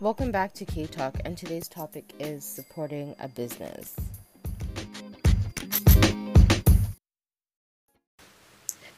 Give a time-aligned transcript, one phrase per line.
[0.00, 3.94] Welcome back to K Talk, and today's topic is supporting a business.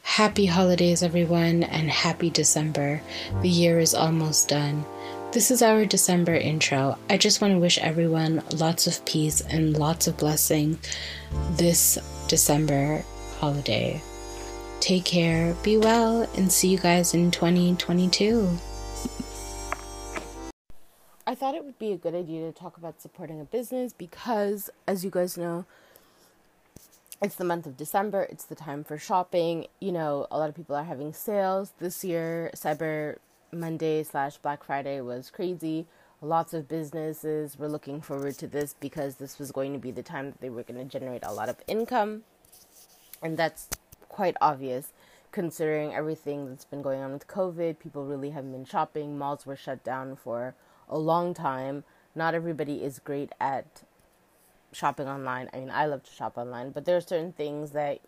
[0.03, 3.03] Happy holidays, everyone, and happy December.
[3.40, 4.85] The year is almost done.
[5.33, 6.96] This is our December intro.
[7.10, 10.78] I just want to wish everyone lots of peace and lots of blessing
[11.54, 11.98] this
[12.28, 13.04] December
[13.40, 14.00] holiday.
[14.78, 18.56] Take care, be well, and see you guys in 2022.
[21.32, 24.68] I thought it would be a good idea to talk about supporting a business because,
[24.86, 25.64] as you guys know,
[27.22, 28.24] it's the month of December.
[28.28, 29.66] It's the time for shopping.
[29.80, 31.72] You know, a lot of people are having sales.
[31.78, 33.16] This year, Cyber
[33.50, 35.86] Monday slash Black Friday was crazy.
[36.20, 40.02] Lots of businesses were looking forward to this because this was going to be the
[40.02, 42.24] time that they were going to generate a lot of income.
[43.22, 43.70] And that's
[44.10, 44.92] quite obvious
[45.30, 47.78] considering everything that's been going on with COVID.
[47.78, 49.16] People really haven't been shopping.
[49.16, 50.55] Malls were shut down for
[50.88, 51.84] a long time.
[52.14, 53.83] Not everybody is great at
[54.72, 55.48] shopping online.
[55.52, 58.00] I mean, I love to shop online, but there are certain things that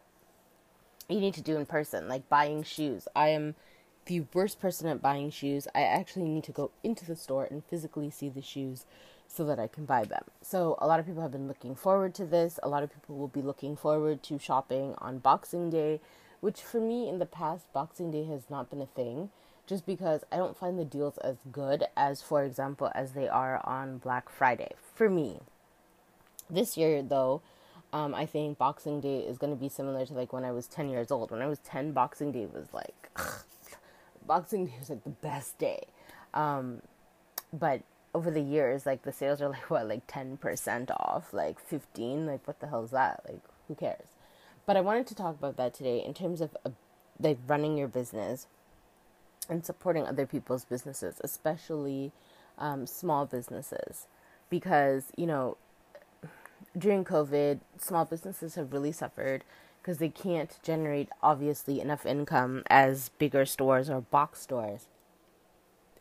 [1.08, 3.06] you need to do in person, like buying shoes.
[3.14, 3.54] I am
[4.06, 5.68] the worst person at buying shoes.
[5.74, 8.84] I actually need to go into the store and physically see the shoes
[9.26, 10.24] so that I can buy them.
[10.42, 12.60] So, a lot of people have been looking forward to this.
[12.62, 16.00] A lot of people will be looking forward to shopping on Boxing Day,
[16.40, 19.30] which for me in the past, Boxing Day has not been a thing
[19.66, 23.60] just because I don't find the deals as good as, for example, as they are
[23.64, 25.40] on Black Friday for me.
[26.50, 27.40] This year, though,
[27.92, 30.66] um, I think Boxing Day is going to be similar to like when I was
[30.66, 31.30] 10 years old.
[31.30, 33.10] When I was 10, Boxing Day was like,
[34.26, 35.84] Boxing Day was like the best day.
[36.34, 36.82] Um,
[37.52, 37.82] but
[38.14, 42.46] over the years, like the sales are like what, like 10% off, like 15, like
[42.46, 43.22] what the hell is that?
[43.26, 44.08] Like, who cares?
[44.66, 46.70] But I wanted to talk about that today in terms of uh,
[47.20, 48.46] like running your business
[49.48, 52.12] and supporting other people's businesses, especially
[52.58, 54.06] um, small businesses,
[54.50, 55.56] because you know
[56.76, 59.44] during COVID, small businesses have really suffered
[59.80, 64.86] because they can't generate obviously enough income as bigger stores or box stores.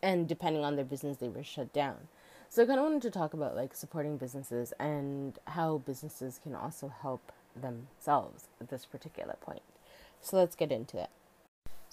[0.02, 2.08] And depending on their business, they were shut down.
[2.50, 6.56] So I kind of wanted to talk about like supporting businesses and how businesses can
[6.56, 9.64] also help themselves at this particular point.
[10.22, 11.10] So let's get into it.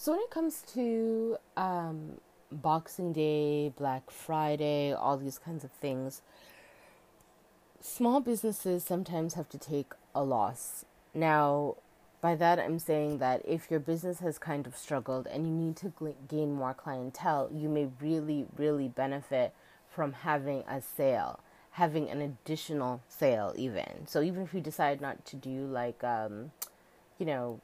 [0.03, 6.23] So when it comes to um, Boxing Day, Black Friday, all these kinds of things,
[7.83, 10.87] small businesses sometimes have to take a loss.
[11.13, 11.77] Now,
[12.23, 15.77] by that I'm saying that if your business has kind of struggled and you need
[15.77, 15.93] to
[16.27, 19.53] gain more clientele, you may really, really benefit
[19.95, 21.41] from having a sale,
[21.73, 24.07] having an additional sale, even.
[24.07, 26.53] So, even if you decide not to do like, um,
[27.19, 27.61] you know,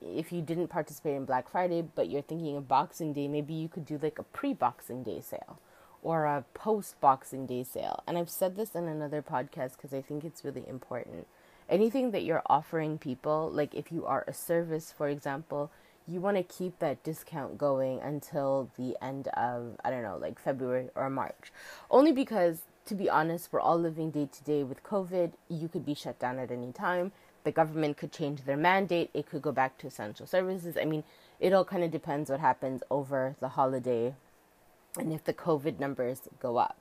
[0.00, 3.68] if you didn't participate in Black Friday, but you're thinking of Boxing Day, maybe you
[3.68, 5.58] could do like a pre Boxing Day sale
[6.02, 8.02] or a post Boxing Day sale.
[8.06, 11.26] And I've said this in another podcast because I think it's really important.
[11.68, 15.70] Anything that you're offering people, like if you are a service, for example,
[16.06, 20.38] you want to keep that discount going until the end of, I don't know, like
[20.38, 21.52] February or March.
[21.90, 25.32] Only because, to be honest, we're all living day to day with COVID.
[25.50, 27.12] You could be shut down at any time.
[27.48, 29.08] The government could change their mandate.
[29.14, 30.76] It could go back to essential services.
[30.76, 31.02] I mean,
[31.40, 34.14] it all kind of depends what happens over the holiday
[34.98, 36.76] and if the COVID numbers go up.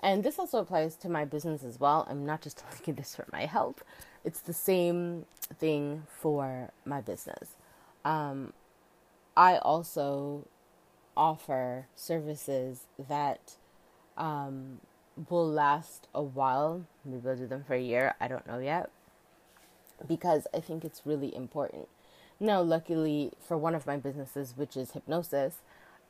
[0.00, 2.06] And this also applies to my business as well.
[2.10, 3.82] I'm not just looking this for my health,
[4.22, 5.24] it's the same
[5.58, 7.56] thing for my business.
[8.04, 8.52] Um,
[9.34, 10.46] I also
[11.16, 13.56] offer services that
[14.18, 14.80] um,
[15.30, 16.84] will last a while.
[17.02, 18.14] Maybe I'll do them for a year.
[18.20, 18.90] I don't know yet.
[20.06, 21.88] Because I think it's really important.
[22.40, 25.56] Now, luckily for one of my businesses, which is hypnosis,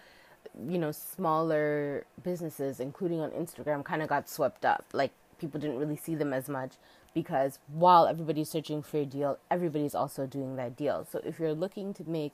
[0.70, 4.86] you know, smaller businesses, including on Instagram, kind of got swept up.
[4.94, 6.74] Like, people didn't really see them as much
[7.16, 11.08] because while everybody's searching for a deal, everybody's also doing that deal.
[11.10, 12.34] So if you're looking to make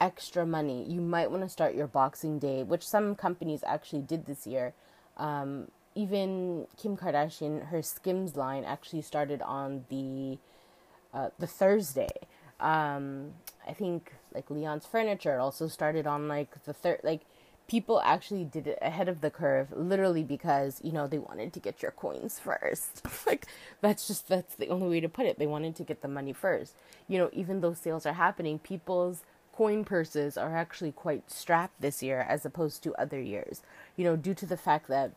[0.00, 4.26] extra money, you might want to start your Boxing Day, which some companies actually did
[4.26, 4.72] this year.
[5.18, 10.38] Um, even Kim Kardashian, her Skims line actually started on the
[11.14, 12.08] uh, the Thursday.
[12.58, 13.34] Um,
[13.68, 17.00] I think like Leon's Furniture also started on like the third.
[17.04, 17.20] Like
[17.68, 21.60] people actually did it ahead of the curve, literally because you know they wanted to
[21.60, 23.02] get your coins first.
[23.26, 23.46] like
[23.80, 25.38] that's just that's the only way to put it.
[25.38, 26.74] They wanted to get the money first.
[27.08, 29.22] You know, even though sales are happening, people's
[29.52, 33.62] coin purses are actually quite strapped this year as opposed to other years.
[33.96, 35.12] You know, due to the fact that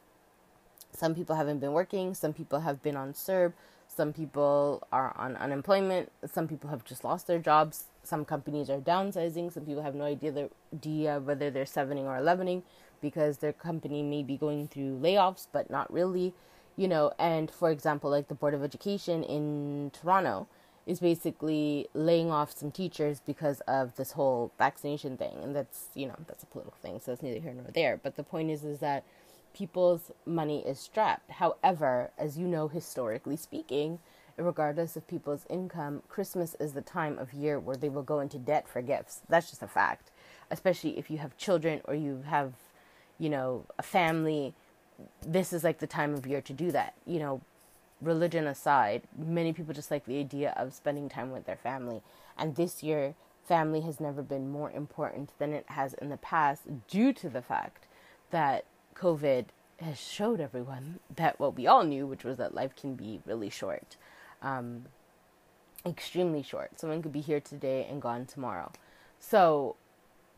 [0.92, 3.54] some people haven't been working, some people have been on CERB,
[3.96, 8.80] some people are on unemployment, some people have just lost their jobs, some companies are
[8.80, 12.64] downsizing, some people have no idea, idea whether they're sevening or elevening
[13.02, 16.34] because their company may be going through layoffs, but not really,
[16.76, 17.14] you know.
[17.20, 20.48] And for example, like the Board of Education in Toronto,
[20.86, 25.40] is basically laying off some teachers because of this whole vaccination thing.
[25.42, 28.00] And that's you know that's a political thing so it's neither here nor there.
[28.02, 29.04] But the point is is that
[29.56, 31.32] people's money is strapped.
[31.32, 34.00] However as you know historically speaking
[34.38, 38.38] regardless of people's income christmas is the time of year where they will go into
[38.38, 39.22] debt for gifts.
[39.30, 40.12] That's just a fact.
[40.52, 42.54] Especially if you have children or you have
[43.18, 44.54] you know a family
[45.26, 46.94] this is like the time of year to do that.
[47.06, 47.42] You know
[48.02, 52.02] religion aside, many people just like the idea of spending time with their family.
[52.38, 53.16] And this year,
[53.48, 57.42] family has never been more important than it has in the past due to the
[57.42, 57.88] fact
[58.32, 58.66] that
[58.98, 59.46] COVID
[59.80, 63.50] has showed everyone that what we all knew, which was that life can be really
[63.50, 63.98] short,
[64.42, 64.86] um,
[65.86, 66.80] extremely short.
[66.80, 68.72] Someone could be here today and gone tomorrow.
[69.20, 69.76] So,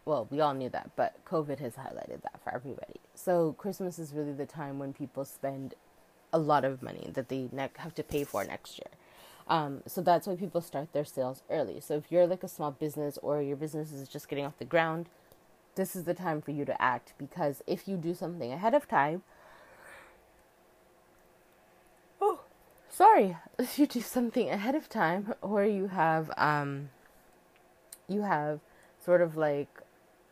[0.05, 2.99] well, we all knew that, but COVID has highlighted that for everybody.
[3.13, 5.75] So, Christmas is really the time when people spend
[6.33, 8.89] a lot of money that they ne- have to pay for next year.
[9.49, 11.79] Um, so that's why people start their sales early.
[11.79, 14.65] So if you're like a small business or your business is just getting off the
[14.65, 15.07] ground,
[15.77, 18.87] this is the time for you to act because if you do something ahead of
[18.87, 19.23] time,
[22.19, 22.41] oh,
[22.89, 26.89] sorry, if you do something ahead of time or you have um,
[28.09, 28.59] you have
[29.03, 29.69] sort of like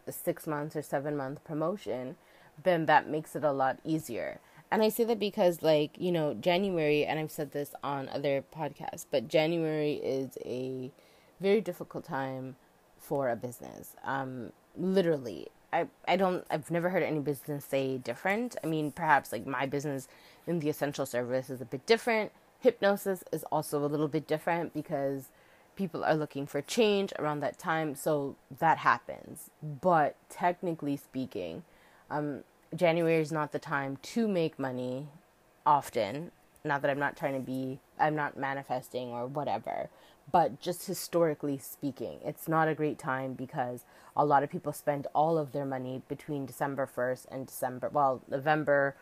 [0.08, 2.18] a six months or seven month promotion,
[2.64, 4.40] then that makes it a lot easier.
[4.72, 8.44] And I say that because, like, you know, January, and I've said this on other
[8.54, 10.92] podcasts, but January is a
[11.40, 12.56] very difficult time
[12.98, 13.96] for a business.
[14.04, 15.48] Um, literally.
[15.74, 18.56] I, I don't I've never heard any business say different.
[18.64, 20.08] I mean, perhaps like my business
[20.48, 22.32] in the essential service is a bit different.
[22.60, 25.30] Hypnosis is also a little bit different because
[25.76, 29.50] people are looking for change around that time, so that happens.
[29.62, 31.64] But technically speaking,
[32.10, 32.44] um,
[32.76, 35.08] January is not the time to make money
[35.66, 36.32] often.
[36.64, 39.90] Not that I'm not trying to be, I'm not manifesting or whatever,
[40.32, 45.08] but just historically speaking, it's not a great time because a lot of people spend
[45.14, 48.96] all of their money between December 1st and December, well, November,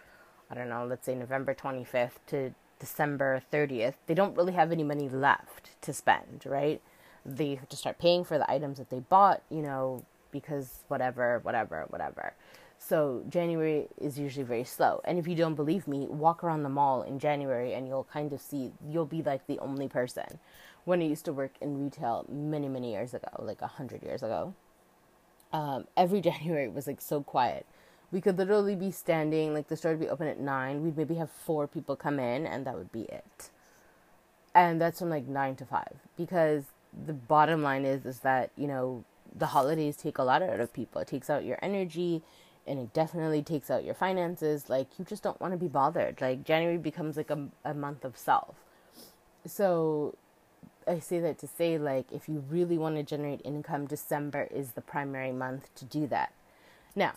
[0.50, 3.96] I don't know, let's say November 25th to December 30th.
[4.08, 6.82] They don't really have any money left to spend, right?
[7.26, 11.40] They have to start paying for the items that they bought, you know, because whatever,
[11.44, 12.34] whatever, whatever.
[12.78, 15.00] So January is usually very slow.
[15.06, 18.34] And if you don't believe me, walk around the mall in January and you'll kind
[18.34, 20.40] of see you'll be like the only person.
[20.86, 24.24] When I used to work in retail many, many years ago, like a hundred years
[24.24, 24.54] ago,
[25.52, 27.66] um, every January was like so quiet.
[28.12, 30.84] We could literally be standing, like the store would be open at nine.
[30.84, 33.50] We'd maybe have four people come in, and that would be it.
[34.54, 35.96] And that's from like nine to five.
[36.16, 36.66] Because
[37.08, 39.04] the bottom line is, is that you know
[39.36, 41.02] the holidays take a lot out of people.
[41.02, 42.22] It takes out your energy
[42.66, 46.20] and it definitely takes out your finances like you just don't want to be bothered
[46.22, 48.56] like january becomes like a, a month of self
[49.46, 50.16] so
[50.88, 54.72] I say that to say like if you really want to generate income, December is
[54.72, 56.34] the primary month to do that.
[56.96, 57.14] Now,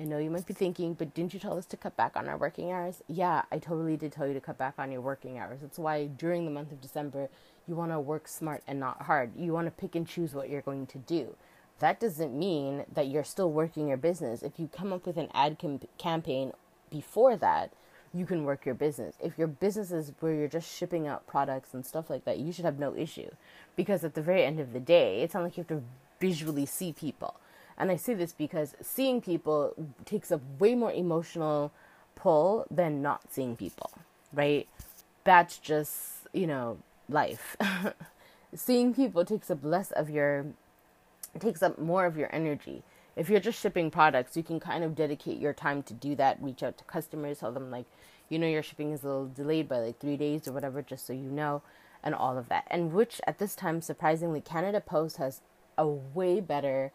[0.00, 2.28] I know you might be thinking, but didn't you tell us to cut back on
[2.28, 3.02] our working hours?
[3.08, 5.58] Yeah, I totally did tell you to cut back on your working hours.
[5.60, 7.28] That's why during the month of December,
[7.66, 9.32] you want to work smart and not hard.
[9.36, 11.34] You want to pick and choose what you're going to do.
[11.80, 14.42] That doesn't mean that you're still working your business.
[14.42, 16.52] If you come up with an ad com- campaign
[16.90, 17.72] before that,
[18.14, 19.14] you can work your business.
[19.22, 22.52] If your business is where you're just shipping out products and stuff like that, you
[22.52, 23.30] should have no issue.
[23.76, 25.84] Because at the very end of the day, it's not like you have to
[26.20, 27.34] visually see people
[27.78, 29.72] and I say this because seeing people
[30.04, 31.70] takes a way more emotional
[32.16, 33.92] pull than not seeing people,
[34.32, 34.68] right?
[35.22, 37.56] That's just, you know, life.
[38.54, 40.46] seeing people takes up less of your
[41.38, 42.82] takes up more of your energy.
[43.18, 46.40] If you're just shipping products, you can kind of dedicate your time to do that,
[46.40, 47.86] reach out to customers, tell them like,
[48.28, 51.04] you know, your shipping is a little delayed by like 3 days or whatever just
[51.04, 51.62] so you know
[52.04, 52.64] and all of that.
[52.70, 55.40] And which at this time surprisingly Canada Post has
[55.76, 56.92] a way better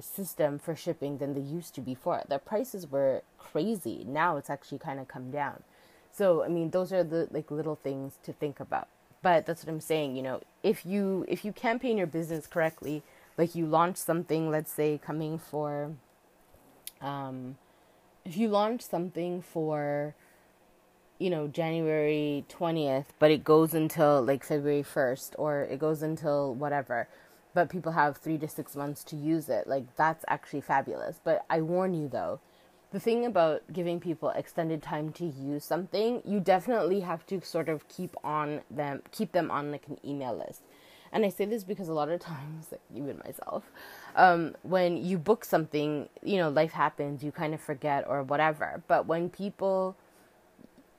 [0.00, 2.22] system for shipping than they used to before.
[2.26, 4.04] The prices were crazy.
[4.08, 5.64] Now it's actually kind of come down.
[6.12, 8.88] So, I mean, those are the like little things to think about.
[9.20, 13.02] But that's what I'm saying, you know, if you if you campaign your business correctly,
[13.38, 15.92] like you launch something, let's say coming for
[17.00, 17.56] um
[18.24, 20.14] if you launch something for
[21.18, 26.54] you know January 20th, but it goes until like February 1st or it goes until
[26.54, 27.08] whatever
[27.54, 29.66] but people have three to six months to use it.
[29.66, 31.20] Like, that's actually fabulous.
[31.22, 32.40] But I warn you though,
[32.92, 37.68] the thing about giving people extended time to use something, you definitely have to sort
[37.68, 40.62] of keep on them, keep them on like an email list.
[41.12, 43.64] And I say this because a lot of times, like even myself,
[44.16, 48.82] um, when you book something, you know, life happens, you kind of forget or whatever.
[48.88, 49.96] But when people,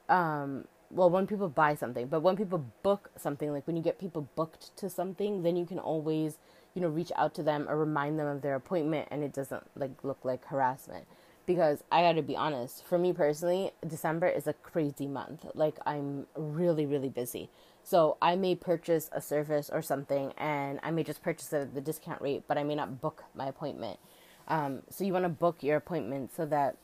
[0.08, 4.00] um, well when people buy something but when people book something like when you get
[4.00, 6.38] people booked to something then you can always
[6.74, 9.64] you know reach out to them or remind them of their appointment and it doesn't
[9.76, 11.06] like look like harassment
[11.50, 15.48] because i got to be honest for me personally december is a crazy month.
[15.56, 17.50] Like i'm really really busy.
[17.84, 21.74] So i may purchase a service or something and i may just purchase it at
[21.74, 24.00] the discount rate but i may not book my appointment.
[24.48, 26.78] Um, so you want to book your appointment so that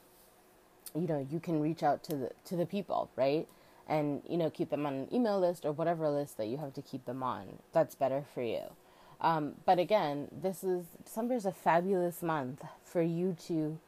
[0.95, 3.47] you know you can reach out to the to the people right?
[3.87, 6.73] And you know keep them on an email list or whatever list that you have
[6.73, 7.59] to keep them on.
[7.71, 8.63] That's better for you.
[9.21, 13.79] Um, but again this is december is a fabulous month for you to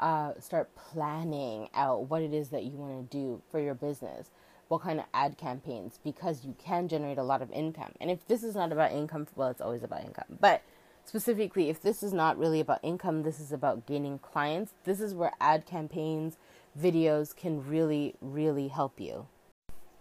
[0.00, 4.30] uh, start planning out what it is that you want to do for your business.
[4.68, 5.98] What kind of ad campaigns?
[6.02, 7.92] Because you can generate a lot of income.
[8.00, 10.38] And if this is not about income well it's always about income.
[10.40, 10.62] But
[11.04, 15.14] specifically if this is not really about income this is about gaining clients this is
[15.14, 16.36] where ad campaigns
[16.78, 19.26] videos can really really help you.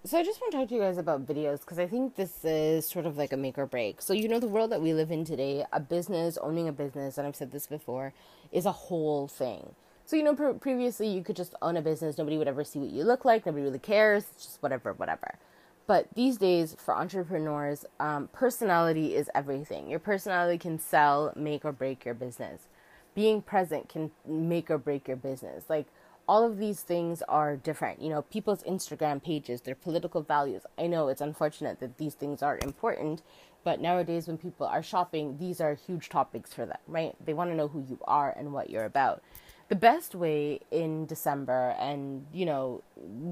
[0.03, 2.45] So I just want to talk to you guys about videos because I think this
[2.45, 4.01] is sort of like a make or break.
[4.01, 7.17] So you know the world that we live in today, a business, owning a business,
[7.17, 8.13] and I've said this before,
[8.51, 9.75] is a whole thing.
[10.07, 12.79] So you know pre- previously you could just own a business, nobody would ever see
[12.79, 15.37] what you look like, nobody really cares, it's just whatever, whatever.
[15.85, 19.89] But these days, for entrepreneurs, um, personality is everything.
[19.89, 22.67] Your personality can sell, make, or break your business.
[23.15, 25.65] Being present can make or break your business.
[25.67, 25.87] Like,
[26.25, 28.01] all of these things are different.
[28.01, 30.61] You know, people's Instagram pages, their political values.
[30.77, 33.23] I know it's unfortunate that these things are important,
[33.65, 37.13] but nowadays when people are shopping, these are huge topics for them, right?
[37.25, 39.21] They want to know who you are and what you're about.
[39.69, 42.83] The best way in December and, you know,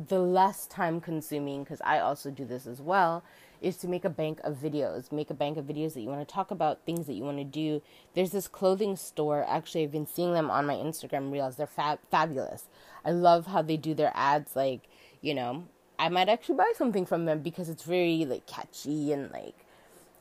[0.07, 3.23] the less time consuming, because I also do this as well,
[3.61, 5.13] is to make a bank of videos.
[5.13, 7.37] Make a bank of videos that you want to talk about, things that you want
[7.37, 7.81] to do.
[8.15, 9.45] There's this clothing store.
[9.47, 11.55] Actually, I've been seeing them on my Instagram reels.
[11.55, 12.65] They're fab- fabulous.
[13.05, 14.57] I love how they do their ads.
[14.57, 14.89] Like,
[15.21, 15.63] you know,
[15.97, 19.64] I might actually buy something from them because it's very like catchy and like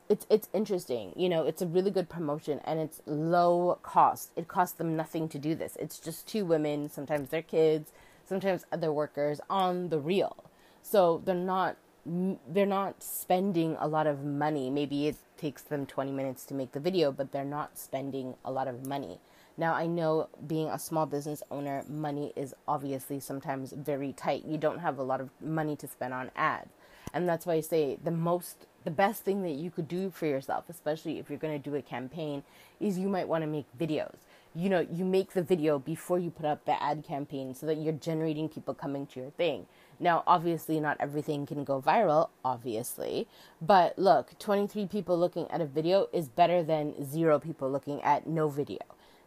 [0.09, 1.13] it's it's interesting.
[1.15, 4.31] You know, it's a really good promotion and it's low cost.
[4.35, 5.77] It costs them nothing to do this.
[5.79, 7.91] It's just two women, sometimes their kids,
[8.25, 10.45] sometimes other workers on the reel.
[10.81, 14.69] So they're not they're not spending a lot of money.
[14.69, 18.51] Maybe it takes them 20 minutes to make the video, but they're not spending a
[18.51, 19.19] lot of money.
[19.57, 24.45] Now, I know being a small business owner, money is obviously sometimes very tight.
[24.45, 26.71] You don't have a lot of money to spend on ads.
[27.13, 30.25] And that's why I say the most, the best thing that you could do for
[30.25, 32.43] yourself, especially if you're going to do a campaign,
[32.79, 34.15] is you might want to make videos
[34.55, 37.75] you know, you make the video before you put up the ad campaign so that
[37.75, 39.65] you're generating people coming to your thing.
[39.99, 43.27] Now, obviously, not everything can go viral, obviously,
[43.61, 48.27] but look, 23 people looking at a video is better than zero people looking at
[48.27, 48.79] no video.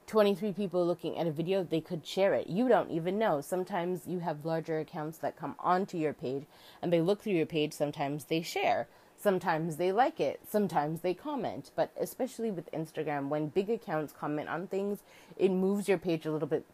[0.07, 2.47] 23 people looking at a video, they could share it.
[2.47, 3.43] You don't even know.
[3.43, 6.45] Sometimes you have larger accounts that come onto your page
[6.81, 8.89] and they look through your page, sometimes they share.
[9.21, 14.49] Sometimes they like it, sometimes they comment, but especially with Instagram, when big accounts comment
[14.49, 15.01] on things,
[15.37, 16.65] it moves your page a little bit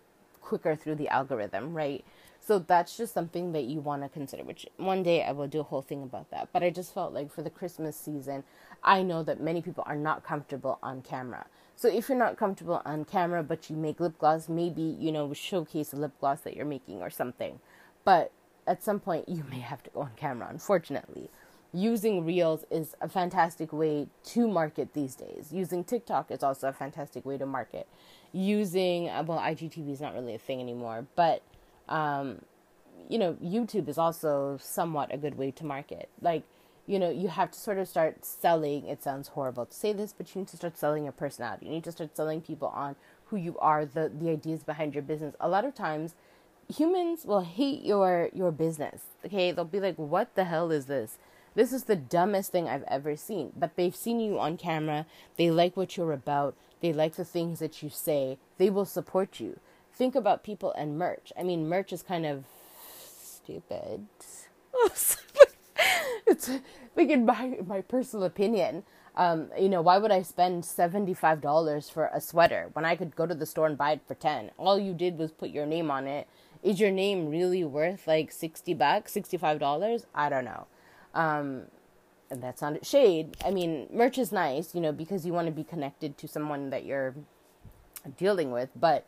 [0.42, 2.04] quicker through the algorithm, right?
[2.46, 5.60] So that's just something that you want to consider, which one day I will do
[5.60, 6.50] a whole thing about that.
[6.52, 8.44] But I just felt like for the Christmas season,
[8.82, 11.46] I know that many people are not comfortable on camera.
[11.74, 15.32] So if you're not comfortable on camera, but you make lip gloss, maybe, you know,
[15.32, 17.60] showcase a lip gloss that you're making or something.
[18.04, 18.30] But
[18.66, 21.30] at some point, you may have to go on camera, unfortunately.
[21.74, 25.52] Using Reels is a fantastic way to market these days.
[25.52, 27.88] Using TikTok is also a fantastic way to market.
[28.32, 31.42] Using, uh, well, IGTV is not really a thing anymore, but
[31.88, 32.42] um,
[33.08, 36.08] you know, YouTube is also somewhat a good way to market.
[36.20, 36.44] Like,
[36.86, 38.86] you know, you have to sort of start selling.
[38.86, 41.66] It sounds horrible to say this, but you need to start selling your personality.
[41.66, 45.02] You need to start selling people on who you are, the the ideas behind your
[45.02, 45.34] business.
[45.40, 46.14] A lot of times,
[46.68, 49.02] humans will hate your your business.
[49.24, 51.18] Okay, they'll be like, "What the hell is this?"
[51.54, 53.52] This is the dumbest thing I've ever seen.
[53.56, 55.06] But they've seen you on camera.
[55.36, 56.56] They like what you're about.
[56.80, 58.38] They like the things that you say.
[58.58, 59.58] They will support you
[59.94, 61.32] think about people and merch.
[61.38, 62.44] I mean, merch is kind of
[62.98, 64.06] stupid.
[66.26, 66.50] it's
[66.96, 68.84] like in my my personal opinion.
[69.16, 72.96] Um, you know, why would I spend seventy five dollars for a sweater when I
[72.96, 74.50] could go to the store and buy it for ten?
[74.58, 76.26] All you did was put your name on it.
[76.62, 80.06] Is your name really worth like sixty bucks, sixty five dollars?
[80.14, 80.66] I don't know.
[81.14, 81.62] Um,
[82.30, 83.36] and that's not shade.
[83.44, 86.70] I mean, merch is nice, you know, because you want to be connected to someone
[86.70, 87.14] that you're
[88.16, 89.06] dealing with, but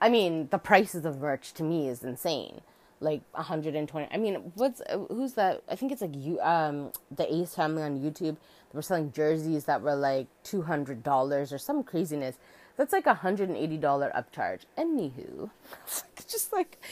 [0.00, 2.60] I mean, the prices of merch to me is insane.
[3.00, 4.08] Like 120.
[4.12, 5.62] I mean, what's who's that?
[5.68, 8.36] I think it's like you um the Ace family on YouTube.
[8.36, 12.36] They were selling jerseys that were like $200 or some craziness.
[12.76, 14.60] That's like a $180 upcharge.
[14.76, 15.50] Anywho,
[16.28, 16.82] just like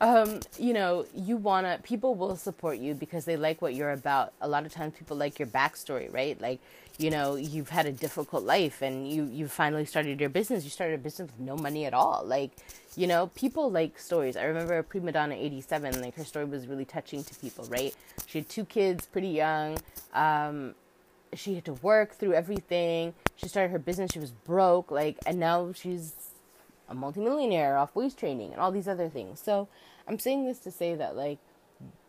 [0.00, 4.32] um, you know, you wanna people will support you because they like what you're about.
[4.40, 6.40] A lot of times people like your backstory, right?
[6.40, 6.60] Like,
[6.98, 10.64] you know, you've had a difficult life and you you finally started your business.
[10.64, 12.22] You started a business with no money at all.
[12.24, 12.52] Like,
[12.96, 14.36] you know, people like stories.
[14.36, 17.94] I remember Prima Donna eighty seven, like her story was really touching to people, right?
[18.26, 19.78] She had two kids, pretty young.
[20.12, 20.74] Um,
[21.34, 23.14] she had to work through everything.
[23.36, 26.14] She started her business, she was broke, like and now she's
[26.88, 29.40] a multimillionaire off waist training and all these other things.
[29.40, 29.68] So
[30.06, 31.38] I'm saying this to say that like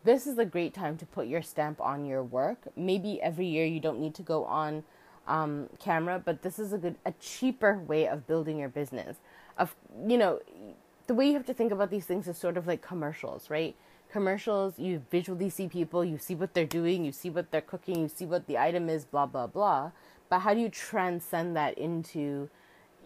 [0.04, 2.68] this is a great time to put your stamp on your work.
[2.76, 4.84] Maybe every year you don't need to go on
[5.26, 9.16] um, camera, but this is a good, a cheaper way of building your business.
[9.58, 9.74] Of
[10.06, 10.40] you know,
[11.06, 13.74] the way you have to think about these things is sort of like commercials, right?
[14.10, 18.00] Commercials, you visually see people, you see what they're doing, you see what they're cooking,
[18.00, 19.90] you see what the item is, blah blah blah.
[20.28, 22.48] But how do you transcend that into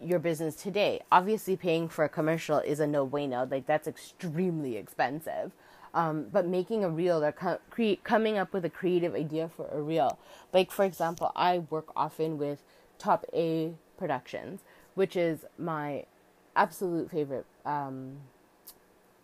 [0.01, 1.01] your business today.
[1.11, 3.47] Obviously, paying for a commercial is a no bueno.
[3.49, 5.51] Like that's extremely expensive.
[5.93, 7.59] Um, but making a reel or co-
[8.03, 10.17] coming up with a creative idea for a reel.
[10.53, 12.63] Like for example, I work often with
[12.97, 14.61] Top A Productions,
[14.95, 16.05] which is my
[16.55, 17.45] absolute favorite.
[17.65, 18.17] Um,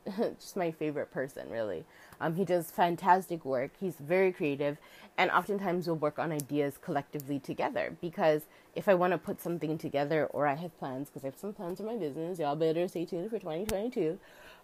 [0.39, 1.83] just my favorite person, really.
[2.19, 3.71] Um, he does fantastic work.
[3.79, 4.77] He's very creative,
[5.17, 7.95] and oftentimes we'll work on ideas collectively together.
[8.01, 8.43] Because
[8.75, 11.53] if I want to put something together, or I have plans, because I have some
[11.53, 14.19] plans for my business, y'all better stay tuned for 2022.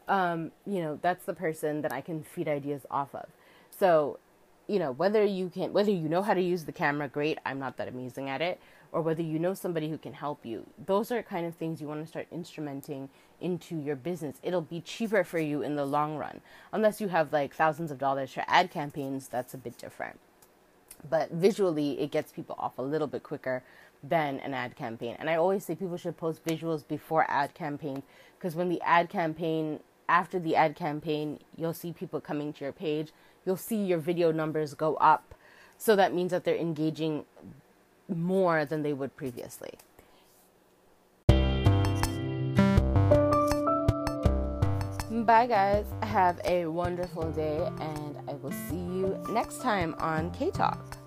[0.08, 3.28] Um, you know, that's the person that I can feed ideas off of.
[3.70, 4.20] So,
[4.68, 7.38] you know, whether you can, whether you know how to use the camera, great.
[7.46, 8.60] I'm not that amazing at it
[8.94, 10.66] or whether you know somebody who can help you.
[10.86, 13.10] Those are kind of things you want to start instrumenting
[13.44, 14.38] into your business.
[14.42, 16.42] It'll be cheaper for you in the long run.
[16.72, 20.20] Unless you have like thousands of dollars for ad campaigns, that's a bit different.
[21.08, 23.62] But visually, it gets people off a little bit quicker
[24.02, 25.16] than an ad campaign.
[25.20, 28.04] And I always say people should post visuals before ad campaigns
[28.38, 32.74] because when the ad campaign, after the ad campaign, you'll see people coming to your
[32.74, 33.12] page.
[33.46, 35.36] You'll see your video numbers go up.
[35.78, 37.26] So that means that they're engaging
[38.08, 39.74] more than they would previously.
[45.26, 45.86] Bye, guys.
[46.02, 50.98] Have a wonderful day, and I will see you next time on K Talk.